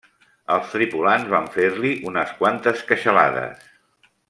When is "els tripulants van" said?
0.53-1.45